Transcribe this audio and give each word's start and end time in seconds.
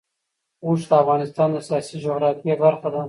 اوښ 0.65 0.81
د 0.89 0.91
افغانستان 1.03 1.49
د 1.53 1.57
سیاسي 1.67 1.95
جغرافیه 2.03 2.55
برخه 2.63 2.87
ده. 2.93 2.99